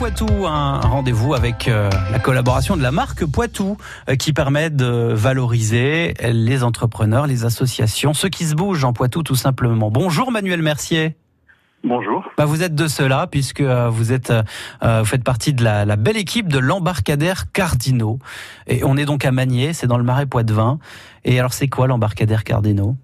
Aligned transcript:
Poitou, 0.00 0.46
un 0.46 0.80
rendez-vous 0.80 1.34
avec 1.34 1.68
euh, 1.68 1.90
la 2.10 2.18
collaboration 2.18 2.74
de 2.74 2.82
la 2.82 2.90
marque 2.90 3.26
Poitou 3.26 3.76
euh, 4.08 4.16
qui 4.16 4.32
permet 4.32 4.70
de 4.70 5.12
valoriser 5.12 6.14
les 6.22 6.64
entrepreneurs, 6.64 7.26
les 7.26 7.44
associations, 7.44 8.14
ceux 8.14 8.30
qui 8.30 8.44
se 8.44 8.54
bougent 8.54 8.84
en 8.84 8.94
Poitou 8.94 9.22
tout 9.22 9.34
simplement. 9.34 9.90
Bonjour 9.90 10.32
Manuel 10.32 10.62
Mercier. 10.62 11.16
Bonjour. 11.84 12.24
Bah 12.38 12.46
vous 12.46 12.62
êtes 12.62 12.74
de 12.74 12.88
cela 12.88 13.26
puisque 13.26 13.60
euh, 13.60 13.90
vous 13.90 14.10
êtes 14.10 14.32
vous 14.80 15.04
faites 15.04 15.22
partie 15.22 15.52
de 15.52 15.62
la, 15.62 15.84
la 15.84 15.96
belle 15.96 16.16
équipe 16.16 16.48
de 16.48 16.58
l'embarcadère 16.58 17.52
Cardinaux 17.52 18.20
et 18.68 18.82
on 18.84 18.96
est 18.96 19.04
donc 19.04 19.26
à 19.26 19.32
Magnier, 19.32 19.74
c'est 19.74 19.86
dans 19.86 19.98
le 19.98 20.04
Marais 20.04 20.24
Poitevin. 20.24 20.78
Et 21.26 21.38
alors 21.38 21.52
c'est 21.52 21.68
quoi 21.68 21.86
l'embarcadère 21.86 22.44
Cardinaux? 22.44 22.96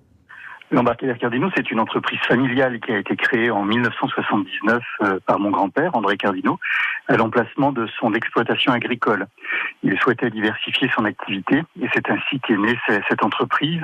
L'embarcadère 0.72 1.18
Cardinaux, 1.18 1.48
c'est 1.54 1.70
une 1.70 1.78
entreprise 1.78 2.18
familiale 2.26 2.80
qui 2.80 2.90
a 2.90 2.98
été 2.98 3.14
créée 3.14 3.50
en 3.50 3.64
1979 3.64 4.82
euh, 5.02 5.20
par 5.24 5.38
mon 5.38 5.50
grand-père, 5.50 5.94
André 5.94 6.16
Cardinaux, 6.16 6.58
à 7.06 7.16
l'emplacement 7.16 7.70
de 7.70 7.86
son 8.00 8.12
exploitation 8.14 8.72
agricole. 8.72 9.28
Il 9.84 9.96
souhaitait 10.00 10.28
diversifier 10.28 10.90
son 10.96 11.04
activité 11.04 11.62
et 11.80 11.86
c'est 11.94 12.10
ainsi 12.10 12.40
qu'est 12.40 12.56
née 12.56 12.76
cette 13.08 13.22
entreprise 13.22 13.80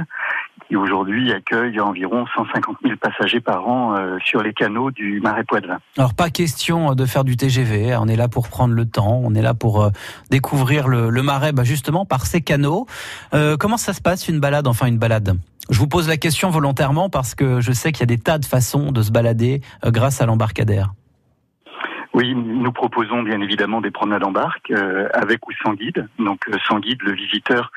qui 0.66 0.74
aujourd'hui 0.74 1.32
accueille 1.32 1.78
environ 1.78 2.26
150 2.34 2.78
000 2.82 2.96
passagers 2.96 3.40
par 3.40 3.68
an 3.68 3.94
euh, 3.94 4.18
sur 4.24 4.42
les 4.42 4.52
canaux 4.52 4.90
du 4.90 5.20
Marais 5.20 5.44
Poitevin. 5.44 5.78
Alors 5.96 6.14
pas 6.14 6.30
question 6.30 6.96
de 6.96 7.06
faire 7.06 7.22
du 7.22 7.36
TGV, 7.36 7.92
hein. 7.92 8.00
on 8.02 8.08
est 8.08 8.16
là 8.16 8.26
pour 8.26 8.48
prendre 8.48 8.74
le 8.74 8.86
temps, 8.86 9.20
on 9.22 9.34
est 9.36 9.42
là 9.42 9.54
pour 9.54 9.82
euh, 9.82 9.90
découvrir 10.30 10.88
le, 10.88 11.10
Marais 11.22 11.52
bah 11.52 11.62
justement 11.62 12.04
par 12.04 12.26
ces 12.26 12.40
canaux. 12.40 12.86
comment 13.60 13.76
ça 13.76 13.92
se 13.92 14.00
passe 14.00 14.28
une 14.28 14.40
balade, 14.40 14.66
enfin 14.66 14.86
une 14.86 14.98
balade? 14.98 15.36
Je 15.70 15.78
vous 15.78 15.86
pose 15.86 16.08
la 16.08 16.16
question 16.16 16.50
parce 17.10 17.34
que 17.34 17.60
je 17.60 17.72
sais 17.72 17.92
qu'il 17.92 18.00
y 18.00 18.12
a 18.12 18.16
des 18.16 18.22
tas 18.22 18.38
de 18.38 18.44
façons 18.44 18.92
de 18.92 19.02
se 19.02 19.10
balader 19.10 19.60
euh, 19.84 19.90
grâce 19.90 20.20
à 20.20 20.26
l'embarcadère. 20.26 20.92
Oui, 22.14 22.34
nous 22.34 22.72
proposons 22.72 23.22
bien 23.22 23.40
évidemment 23.40 23.80
des 23.80 23.90
promenades 23.90 24.24
en 24.24 24.32
barque 24.32 24.70
euh, 24.70 25.08
avec 25.14 25.48
ou 25.48 25.52
sans 25.64 25.72
guide. 25.72 26.08
Donc 26.18 26.40
euh, 26.48 26.58
sans 26.68 26.78
guide, 26.78 27.02
le 27.02 27.12
visiteur 27.12 27.70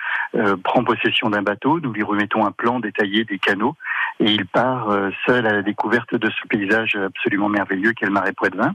prend 0.66 0.84
possession 0.84 1.30
d'un 1.30 1.44
bateau, 1.44 1.80
nous 1.80 1.94
lui 1.94 2.04
remettons 2.04 2.46
un 2.46 2.52
plan 2.52 2.82
détaillé 2.82 3.24
des 3.24 3.40
canaux 3.40 3.78
et 4.20 4.26
il 4.26 4.46
part 4.46 4.90
seul 5.26 5.48
à 5.48 5.54
la 5.54 5.62
découverte 5.62 6.14
de 6.14 6.30
ce 6.30 6.48
paysage 6.50 6.98
absolument 6.98 7.48
merveilleux 7.48 7.94
qu'est 7.94 8.06
le 8.06 8.12
marais 8.12 8.34
Poitevin. 8.34 8.74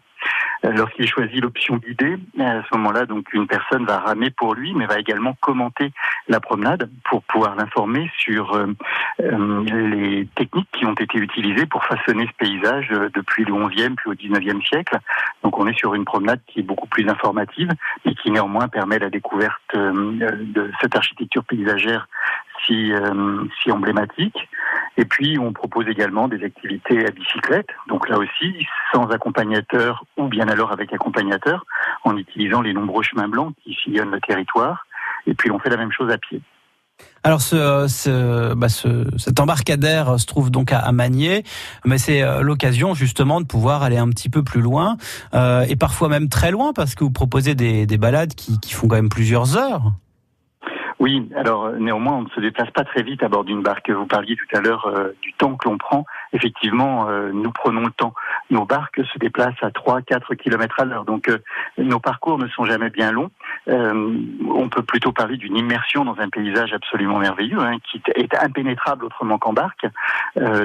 Lorsqu'il 0.63 1.07
choisit 1.07 1.43
l'option 1.43 1.77
guidée, 1.77 2.17
à 2.39 2.63
ce 2.63 2.79
moment-là, 2.79 3.05
donc 3.05 3.31
une 3.35 3.47
personne 3.47 3.85
va 3.85 3.99
ramer 3.99 4.31
pour 4.31 4.55
lui, 4.55 4.73
mais 4.73 4.87
va 4.87 4.99
également 4.99 5.35
commenter 5.43 5.93
la 6.31 6.41
promenade 6.41 6.89
pour 7.05 7.23
pouvoir 7.25 7.57
l'informer 7.57 8.11
sur 8.17 8.55
euh, 8.55 8.67
euh, 9.21 9.65
les 9.65 10.27
techniques 10.35 10.69
qui 10.73 10.87
ont 10.87 10.95
été 10.95 11.19
utilisées 11.19 11.67
pour 11.67 11.85
façonner 11.85 12.27
ce 12.27 12.45
paysage 12.45 12.89
depuis 13.15 13.45
le 13.45 13.53
11e 13.53 13.95
puis 13.97 14.11
au 14.11 14.15
19e 14.15 14.67
siècle. 14.67 14.99
Donc 15.43 15.59
on 15.59 15.67
est 15.67 15.77
sur 15.77 15.95
une 15.95 16.05
promenade 16.05 16.41
qui 16.47 16.61
est 16.61 16.65
beaucoup 16.65 16.89
plus 16.89 17.09
informative, 17.09 17.71
mais 18.05 18.15
qui 18.15 18.31
néanmoins 18.31 18.69
permet 18.69 18.99
la 18.99 19.11
découverte 19.11 19.75
de 19.75 20.71
cette 20.81 20.97
architecture 20.97 21.45
paysagère 21.45 22.09
si, 22.67 22.93
si 23.63 23.73
emblématique. 23.73 24.49
Et 24.97 25.05
puis, 25.05 25.39
on 25.39 25.53
propose 25.53 25.89
également 25.89 26.29
des 26.29 26.45
activités 26.45 27.07
à 27.07 27.11
bicyclette. 27.11 27.69
Donc 27.89 28.09
là 28.09 28.19
aussi, 28.19 28.67
sans 28.93 29.09
accompagnateur 29.11 30.05
ou 30.17 30.29
bien 30.29 30.49
alors 30.49 30.73
avec 30.73 30.93
accompagnateur, 30.93 31.65
en 32.05 32.17
utilisant 32.17 32.61
les 32.61 32.75
nombreux 32.75 33.03
chemins 33.03 33.29
blancs 33.29 33.55
qui 33.63 33.75
sillonnent 33.83 34.11
le 34.11 34.21
territoire. 34.21 34.87
Et 35.27 35.35
puis, 35.35 35.51
on 35.51 35.59
fait 35.59 35.71
la 35.71 35.77
même 35.77 35.93
chose 35.93 36.11
à 36.11 36.19
pied. 36.19 36.41
Alors 37.23 37.41
ce, 37.43 37.87
ce, 37.89 38.55
bah 38.55 38.69
ce, 38.69 39.07
cet 39.19 39.41
embarcadère 39.41 40.19
se 40.19 40.27
trouve 40.27 40.51
donc 40.51 40.73
à, 40.73 40.91
Magnier, 40.93 41.45
mais 41.85 41.99
c'est 41.99 42.23
euh, 42.23 42.41
l'occasion 42.41 42.95
justement 42.95 43.41
de 43.41 43.47
pouvoir 43.47 43.83
aller 43.83 43.99
un 43.99 44.09
petit 44.09 44.31
peu 44.31 44.43
plus 44.43 44.61
loin 44.61 44.97
euh, 45.35 45.63
et 45.69 45.77
parfois 45.77 46.09
même 46.09 46.29
très 46.29 46.51
loin 46.51 46.73
parce 46.73 46.95
que 46.95 47.05
vous 47.05 47.11
proposez 47.11 47.55
des, 47.55 47.87
des 47.87 47.99
balades 47.99 48.35
qui, 48.35 48.59
qui 48.59 48.73
font 48.73 48.89
quand 48.89 48.97
même 48.97 49.11
plusieurs 49.11 49.57
heures. 49.57 49.93
Oui, 51.01 51.31
alors 51.35 51.65
euh, 51.65 51.79
néanmoins, 51.79 52.19
on 52.19 52.23
ne 52.23 52.29
se 52.29 52.41
déplace 52.41 52.71
pas 52.73 52.85
très 52.85 53.03
vite 53.03 53.23
à 53.23 53.29
bord 53.29 53.45
d'une 53.45 53.63
barque. 53.63 53.91
Vous 53.91 54.07
parliez 54.07 54.37
tout 54.37 54.57
à 54.57 54.61
l'heure 54.61 54.87
euh, 54.87 55.17
du 55.23 55.33
temps 55.33 55.57
que 55.57 55.67
l'on 55.67 55.79
prend. 55.79 56.05
Effectivement, 56.35 57.09
euh, 57.09 57.31
nous 57.33 57.51
prenons 57.53 57.87
le 57.87 57.91
temps. 57.91 58.13
Nos 58.51 58.65
barques 58.65 59.01
se 59.13 59.19
déplacent 59.19 59.63
à 59.63 59.69
3-4 59.69 60.37
km 60.37 60.81
à 60.81 60.85
l'heure, 60.85 61.05
donc 61.05 61.31
nos 61.79 62.01
parcours 62.01 62.39
ne 62.39 62.49
sont 62.49 62.65
jamais 62.65 62.91
bien 62.91 63.13
longs. 63.13 63.31
on 63.67 64.69
peut 64.69 64.83
plutôt 64.83 65.13
parler 65.13 65.37
d'une 65.37 65.57
immersion 65.57 66.05
dans 66.05 66.19
un 66.19 66.29
paysage 66.29 66.73
absolument 66.73 67.19
merveilleux, 67.19 67.61
hein, 67.61 67.79
qui 67.91 68.03
est 68.15 68.35
impénétrable 68.37 69.05
autrement 69.05 69.39
qu'en 69.39 69.53
barque. 69.53 69.87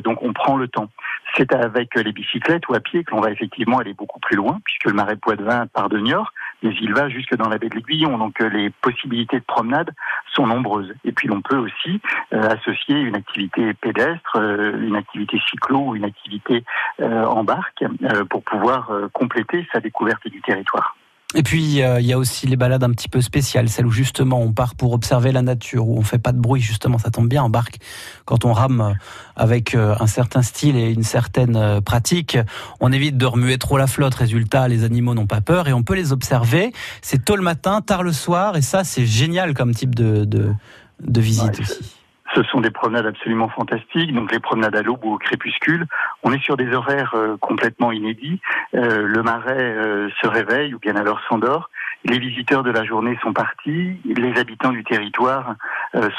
donc 0.04 0.22
on 0.24 0.34
prend 0.34 0.58
le 0.58 0.68
temps. 0.68 0.90
C'est 1.36 1.54
avec 1.54 1.96
les 1.96 2.12
bicyclettes 2.12 2.68
ou 2.70 2.76
à 2.76 2.80
pied 2.80 3.04
que 3.04 3.12
l'on 3.12 3.22
va 3.22 3.32
effectivement 3.32 3.80
aller 3.80 3.94
beaucoup 3.94 4.20
plus 4.20 4.36
loin, 4.36 4.60
puisque 4.64 4.86
le 4.86 4.94
marais 4.94 5.16
Poitevin 5.16 5.68
part 5.68 5.90
de 5.90 6.00
Niort, 6.00 6.32
mais 6.64 6.74
il 6.82 6.94
va 6.94 7.10
jusque 7.10 7.36
dans 7.36 7.50
la 7.50 7.58
baie 7.58 7.70
de 7.70 7.76
l'Aiguillon. 7.76 8.18
Donc 8.18 8.40
les 8.40 8.70
possibilités 8.70 9.40
de 9.40 9.46
promenade 9.46 9.92
sont 10.36 10.48
nombreuses. 10.48 10.94
Et 11.04 11.12
puis 11.12 11.28
l'on 11.28 11.42
peut 11.42 11.58
aussi 11.58 12.02
euh, 12.34 12.50
associer 12.50 12.98
une 13.00 13.16
activité 13.16 13.74
pédestre, 13.74 14.38
euh, 14.38 14.80
une 14.82 14.96
activité 14.96 15.40
cyclo 15.50 15.80
ou 15.80 15.96
une 15.96 16.06
activité 16.06 16.64
euh, 17.02 17.26
en 17.26 17.44
barque 17.44 17.84
pour 18.30 18.44
pouvoir 18.44 18.92
compléter 19.14 19.68
sa 19.72 19.80
découverte 19.80 20.28
du 20.28 20.42
territoire. 20.42 20.96
Et 21.38 21.44
puis 21.44 21.62
il 21.64 22.06
y 22.06 22.14
a 22.14 22.18
aussi 22.18 22.48
les 22.48 22.56
balades 22.56 22.84
un 22.84 22.92
petit 22.92 23.10
peu 23.10 23.20
spéciales, 23.20 23.68
celles 23.68 23.86
où 23.86 23.92
justement 23.92 24.42
on 24.42 24.54
part 24.54 24.76
pour 24.76 24.94
observer 24.94 25.34
la 25.34 25.42
nature, 25.42 25.88
où 25.88 25.98
on 25.98 26.02
fait 26.02 26.18
pas 26.18 26.32
de 26.32 26.40
bruit 26.40 26.62
justement, 26.62 26.98
ça 26.98 27.12
tombe 27.12 27.28
bien 27.28 27.44
en 27.44 27.50
barque. 27.50 27.78
Quand 28.24 28.46
on 28.46 28.54
rame 28.54 28.96
avec 29.36 29.76
un 29.76 30.08
certain 30.08 30.42
style 30.42 30.78
et 30.78 30.92
une 30.92 31.04
certaine 31.04 31.82
pratique, 31.82 32.38
on 32.80 32.92
évite 32.94 33.18
de 33.18 33.26
remuer 33.26 33.58
trop 33.58 33.78
la 33.78 33.88
flotte. 33.88 34.16
Résultat, 34.16 34.70
les 34.70 34.86
animaux 34.86 35.14
n'ont 35.14 35.28
pas 35.28 35.42
peur 35.42 35.68
et 35.68 35.74
on 35.74 35.84
peut 35.84 35.96
les 35.96 36.14
observer. 36.14 36.72
C'est 37.02 37.26
tôt 37.26 37.36
le 37.36 37.44
matin, 37.44 37.82
tard 37.82 38.04
le 38.04 38.14
soir, 38.14 38.56
et 38.56 38.62
ça 38.62 38.86
c'est 38.86 39.06
génial 39.06 39.54
comme 39.54 39.76
type 39.76 39.94
de, 39.94 40.24
de, 40.24 40.54
de 41.02 41.22
visite 41.22 41.60
aussi. 41.60 41.96
Ce 42.36 42.44
sont 42.44 42.60
des 42.60 42.72
promenades 42.72 43.06
absolument 43.06 43.48
fantastiques, 43.48 44.14
donc 44.14 44.32
les 44.32 44.40
promenades 44.40 44.76
à 44.76 44.82
l'aube 44.82 45.06
ou 45.06 45.14
au 45.14 45.18
crépuscule. 45.18 45.86
On 46.22 46.34
est 46.34 46.44
sur 46.44 46.58
des 46.58 46.74
horaires 46.74 47.14
euh, 47.16 47.38
complètement 47.38 47.94
inédits. 47.94 48.42
Euh, 48.74 49.08
le 49.08 49.24
marais 49.24 49.56
euh, 49.58 50.10
se 50.22 50.28
réveille 50.28 50.74
ou 50.74 50.80
bien 50.80 50.98
alors 50.98 51.22
s'endort. 51.30 51.70
Les 52.04 52.20
visiteurs 52.20 52.64
de 52.64 52.72
la 52.72 52.84
journée 52.84 53.18
sont 53.24 53.32
partis. 53.32 54.02
Les 54.04 54.38
habitants 54.38 54.72
du 54.72 54.84
territoire 54.84 55.56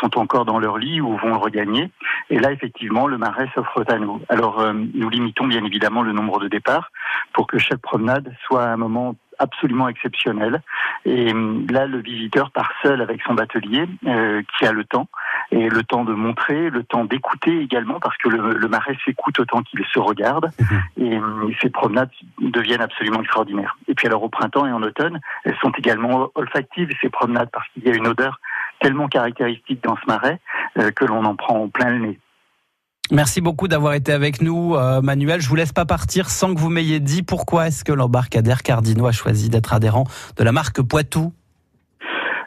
sont 0.01 0.19
encore 0.19 0.45
dans 0.45 0.59
leur 0.59 0.79
lit 0.79 1.01
ou 1.01 1.17
vont 1.17 1.39
regagner. 1.39 1.93
Et 2.29 2.41
là, 2.41 2.51
effectivement, 2.51 3.07
le 3.07 3.19
marais 3.19 3.49
s'offre 3.55 3.85
à 3.87 3.99
nous. 3.99 4.21
Alors, 4.29 4.67
nous 4.73 5.09
limitons 5.09 5.47
bien 5.47 5.65
évidemment 5.65 6.03
le 6.03 6.11
nombre 6.11 6.41
de 6.41 6.49
départs 6.49 6.91
pour 7.33 7.47
que 7.47 7.59
chaque 7.59 7.83
promenade 7.83 8.35
soit 8.47 8.65
un 8.65 8.77
moment 8.77 9.15
absolument 9.39 9.89
exceptionnel. 9.89 10.63
Et 11.05 11.33
hum, 11.33 11.67
là, 11.71 11.87
le 11.87 11.99
visiteur 11.99 12.51
part 12.51 12.73
seul 12.83 13.01
avec 13.01 13.21
son 13.23 13.35
batelier, 13.35 13.87
euh, 14.07 14.43
qui 14.57 14.67
a 14.67 14.73
le 14.73 14.85
temps, 14.85 15.09
et 15.51 15.69
le 15.69 15.83
temps 15.83 16.05
de 16.05 16.13
montrer, 16.13 16.71
le 16.71 16.83
temps 16.83 17.05
d'écouter 17.05 17.61
également, 17.61 18.01
parce 18.01 18.17
que 18.19 18.29
le, 18.29 18.69
marais 18.69 18.97
s'écoute 19.05 19.39
autant 19.39 19.63
qu'il 19.63 19.85
se 19.87 19.99
regarde, 19.99 20.51
mhm. 20.59 21.07
et 21.07 21.19
hum, 21.19 21.53
ces 21.61 21.71
promenades 21.71 22.11
deviennent 22.41 22.83
absolument 22.83 23.21
extraordinaires. 23.21 23.77
Et 23.89 23.95
puis 23.95 24.07
alors 24.07 24.23
au 24.23 24.29
printemps 24.29 24.67
et 24.67 24.73
en 24.73 24.83
automne, 24.83 25.21
elles 25.45 25.57
sont 25.61 25.73
également 25.73 26.31
olfactives, 26.35 26.91
ces 27.01 27.09
promenades, 27.09 27.51
parce 27.53 27.69
qu'il 27.71 27.85
y 27.85 27.91
a 27.91 27.95
une 27.95 28.07
odeur 28.07 28.41
tellement 28.81 29.09
caractéristique 29.09 29.83
dans 29.83 29.97
ce 29.97 30.07
marais 30.07 30.41
euh, 30.79 30.91
que 30.91 31.05
l'on 31.05 31.25
en 31.25 31.35
prend 31.35 31.69
plein 31.69 31.91
le 31.91 31.99
nez. 31.99 32.19
Merci 33.13 33.41
beaucoup 33.41 33.69
d'avoir 33.69 33.95
été 33.95 34.13
avec 34.13 34.41
nous, 34.41 34.75
euh, 34.75 35.01
Manuel. 35.01 35.41
Je 35.41 35.49
vous 35.49 35.55
laisse 35.55 35.73
pas 35.73 35.85
partir 35.85 36.29
sans 36.29 36.53
que 36.55 36.59
vous 36.59 36.71
m'ayez 36.71 36.99
dit 36.99 37.23
pourquoi 37.23 37.69
est-ce 37.69 37.85
que 37.85 37.93
l'embarcadère 37.93 38.63
Cardino 38.65 39.07
a 39.07 39.13
choisi 39.13 39.49
d'être 39.49 39.73
adhérent 39.73 40.05
de 40.37 40.43
la 40.43 40.51
marque 40.51 40.83
Poitou. 40.83 41.33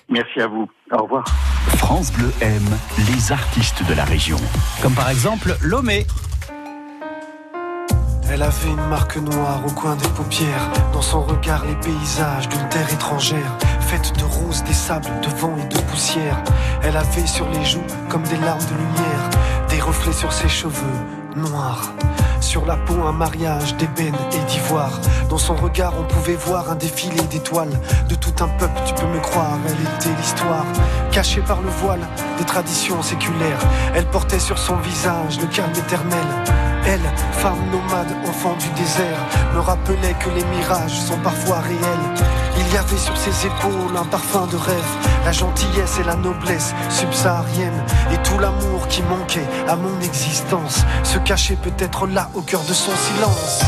Merci 0.09 0.39
à 0.39 0.48
vous. 0.48 0.69
Au 0.92 1.04
revoir. 1.04 1.25
France 1.77 2.12
Bleu 2.13 2.31
aime 2.42 2.77
les 2.98 3.31
artistes 3.31 3.83
de 3.88 3.94
la 3.94 4.06
région. 4.06 4.38
Comme 4.81 4.94
par 4.94 5.09
exemple 5.09 5.56
Lomé. 5.62 6.06
Elle 8.30 8.42
avait 8.42 8.69
une 8.69 8.88
marque 8.89 9.18
noire 9.18 9.62
au 9.65 9.71
coin 9.71 9.95
des 9.95 10.07
paupières. 10.09 10.71
Dans 10.94 11.01
son 11.01 11.21
regard, 11.21 11.65
les 11.65 11.75
paysages 11.75 12.50
d'une 12.50 12.69
terre 12.69 12.92
étrangère. 12.92 13.57
Faite 13.81 14.13
de 14.18 14.24
roses, 14.24 14.63
des 14.63 14.74
sables, 14.74 15.09
de 15.21 15.30
vent 15.38 15.56
et 15.57 15.74
de 15.74 15.80
poussière. 15.81 16.42
Elle 16.83 16.98
avait 16.98 17.25
sur 17.25 17.50
les 17.50 17.65
joues 17.65 17.86
comme 18.10 18.24
des 18.24 18.38
larmes 18.38 18.60
de 18.60 18.75
lumière. 18.75 19.30
Des 19.69 19.80
reflets 19.80 20.13
sur 20.13 20.31
ses 20.31 20.50
cheveux 20.50 20.98
noirs. 21.36 21.94
Sur 22.42 22.66
la 22.66 22.78
peau, 22.78 23.01
un 23.06 23.12
mariage 23.12 23.75
d'ébène 23.78 24.16
et 24.31 24.51
d'ivoire. 24.51 25.00
Dans 25.30 25.38
son 25.38 25.56
regard, 25.56 25.94
on 26.00 26.04
pouvait 26.04 26.36
voir 26.36 26.72
un 26.72 26.75
défilé 26.75 27.22
d'étoiles. 27.24 27.80
De 28.10 28.16
tout 28.16 28.34
un 28.39 28.48
peuple, 28.48 28.80
tu 28.86 28.94
peux 28.94 29.07
me 29.07 29.19
croire, 29.19 29.57
elle 29.68 29.74
était 29.74 30.16
l'histoire. 30.18 30.66
Cachée 31.12 31.42
par 31.42 31.62
le 31.62 31.69
voile 31.69 32.07
des 32.38 32.45
traditions 32.45 33.01
séculaires, 33.01 33.60
elle 33.95 34.06
portait 34.06 34.39
sur 34.39 34.57
son 34.57 34.75
visage 34.78 35.39
le 35.39 35.48
calme 35.48 35.72
éternel. 35.72 36.28
Elle, 36.86 37.01
femme 37.34 37.69
nomade, 37.72 38.16
enfant 38.28 38.56
du 38.57 38.69
désert, 38.81 39.19
me 39.54 39.60
rappelait 39.60 40.16
que 40.19 40.30
les 40.30 40.45
mirages 40.45 41.00
sont 41.00 41.18
parfois 41.18 41.60
réels. 41.60 42.37
Avait 42.77 42.95
sur 42.95 43.18
ses 43.18 43.47
épaules 43.47 43.97
un 43.97 44.06
parfum 44.06 44.45
de 44.45 44.56
rêve, 44.56 44.97
la 45.25 45.31
gentillesse 45.31 45.97
et 46.00 46.03
la 46.03 46.15
noblesse 46.15 46.75
subsaharienne, 46.91 47.83
et 48.13 48.18
tout 48.18 48.38
l'amour 48.38 48.88
qui 48.88 49.01
manquait 49.01 49.47
à 49.68 49.75
mon 49.75 50.00
existence 50.00 50.85
se 51.01 51.18
cachait 51.18 51.56
peut-être 51.56 52.06
là 52.06 52.29
au 52.35 52.41
cœur 52.41 52.62
de 52.62 52.74
son 52.74 52.91
silence. 52.95 53.63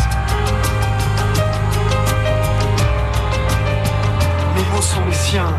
Mes 4.56 4.75
mots 4.75 4.81
sont 4.81 5.03
les 5.07 5.15
siens. 5.15 5.53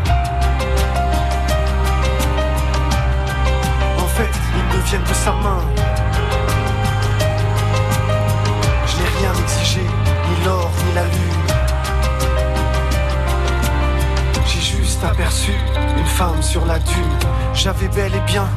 En 3.99 4.07
fait, 4.07 4.31
ils 4.55 4.77
ne 4.77 4.81
viennent 4.83 5.03
de 5.03 5.13
sa 5.13 5.31
main. 5.33 5.59
Je 8.87 8.95
n'ai 8.95 9.09
rien 9.19 9.33
exigé, 9.43 9.81
aperçu 15.03 15.51
une 15.97 16.05
femme 16.05 16.41
sur 16.41 16.65
la 16.65 16.79
dune. 16.79 17.17
J'avais 17.53 17.87
bel 17.89 18.13
et 18.13 18.31
bien 18.31 18.47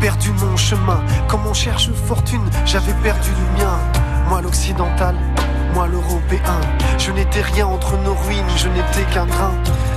perdu 0.00 0.30
mon 0.32 0.56
chemin. 0.56 1.00
Comme 1.28 1.46
on 1.46 1.54
cherche 1.54 1.90
fortune, 2.06 2.44
j'avais 2.66 2.92
perdu 3.02 3.30
le 3.30 3.58
mien. 3.58 3.78
Moi 4.28 4.42
l'occidental, 4.42 5.14
moi 5.72 5.86
l'européen. 5.86 6.60
Je 6.98 7.10
n'étais 7.10 7.40
rien 7.40 7.66
entre 7.66 7.96
nos 7.98 8.14
ruines, 8.14 8.56
je 8.56 8.68
n'étais 8.68 9.04
qu'un 9.12 9.26
grain. 9.26 9.52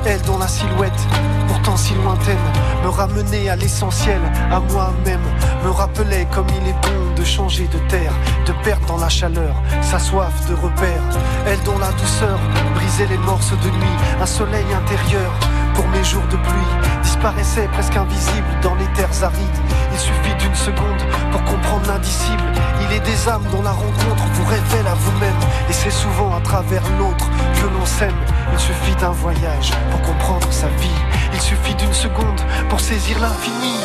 Elle 0.05 0.21
dont 0.21 0.37
la 0.37 0.47
silhouette, 0.47 1.01
pourtant 1.47 1.75
si 1.75 1.93
lointaine, 1.95 2.37
me 2.83 2.89
ramenait 2.89 3.49
à 3.49 3.55
l'essentiel, 3.55 4.21
à 4.51 4.59
moi-même. 4.59 5.25
Me 5.65 5.71
rappelait 5.71 6.27
comme 6.33 6.47
il 6.49 6.69
est 6.69 6.81
bon 6.81 7.13
de 7.15 7.23
changer 7.25 7.67
de 7.67 7.79
terre, 7.89 8.13
de 8.45 8.53
perdre 8.63 8.85
dans 8.85 8.97
la 8.97 9.09
chaleur 9.09 9.55
sa 9.81 9.99
soif 9.99 10.33
de 10.49 10.55
repère. 10.55 11.03
Elle 11.45 11.61
dont 11.63 11.79
la 11.79 11.91
douceur 11.91 12.39
brisait 12.75 13.07
les 13.07 13.17
morceaux 13.17 13.57
de 13.57 13.69
nuit, 13.69 13.97
un 14.21 14.25
soleil 14.25 14.65
intérieur 14.73 15.33
pour 15.77 15.87
mes 15.89 16.03
jours 16.03 16.25
de 16.31 16.37
pluie 16.37 16.73
disparaissait 17.03 17.69
presque 17.71 17.95
invisible 17.95 18.47
dans 18.63 18.73
les 18.75 18.87
terres 18.95 19.23
arides. 19.23 19.59
Il 19.93 19.99
suffit 19.99 20.35
d'une 20.39 20.55
seconde 20.55 21.01
pour 21.31 21.43
comprendre 21.43 21.87
l'indicible. 21.87 22.51
Il 22.81 22.95
est 22.95 22.99
des 22.99 23.29
âmes 23.29 23.45
dont 23.51 23.61
la 23.61 23.71
rencontre 23.71 24.23
vous 24.33 24.45
révèle 24.45 24.87
à 24.87 24.95
vous-même. 24.95 25.39
Et 25.69 25.73
c'est 25.73 25.91
souvent 25.91 26.35
à 26.35 26.41
travers 26.41 26.81
l'autre 26.97 27.29
que 27.53 27.67
l'on 27.67 27.85
s'aime. 27.85 28.17
Il 28.51 28.59
suffit 28.59 28.95
d'un 28.95 29.11
voyage 29.11 29.71
pour 29.91 30.01
comprendre 30.01 30.51
sa 30.51 30.67
vie. 30.67 30.99
Il 31.33 31.39
suffit 31.39 31.75
d'une 31.75 31.93
seconde 31.93 32.41
pour 32.69 32.79
saisir 32.79 33.19
l'infini. 33.19 33.77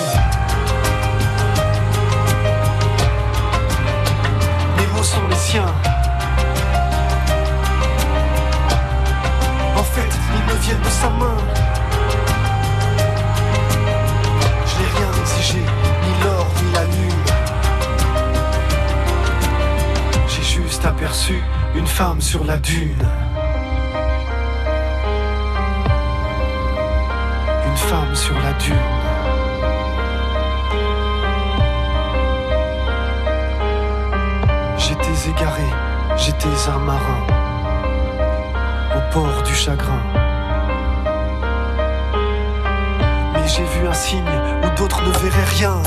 Mes 4.78 4.86
mots 4.94 5.02
sont 5.04 5.28
les 5.28 5.36
siens. 5.36 5.74
En 9.76 9.84
fait, 9.84 10.10
ils 10.34 10.54
me 10.54 10.58
viennent 10.58 10.80
de 10.80 10.88
sa 10.88 11.10
main. 11.10 11.81
Une 21.74 21.86
femme 21.86 22.20
sur 22.20 22.44
la 22.44 22.56
dune. 22.56 23.06
Une 27.66 27.76
femme 27.76 28.14
sur 28.14 28.34
la 28.34 28.52
dune. 28.54 28.76
J'étais 34.78 35.30
égaré, 35.30 35.62
j'étais 36.16 36.48
un 36.68 36.78
marin, 36.78 37.26
au 38.96 39.12
port 39.12 39.42
du 39.44 39.54
chagrin. 39.54 40.02
Mais 43.34 43.48
j'ai 43.48 43.64
vu 43.64 43.86
un 43.86 43.94
signe 43.94 44.24
où 44.64 44.76
d'autres 44.76 45.02
ne 45.02 45.12
verraient 45.12 45.50
rien. 45.56 45.82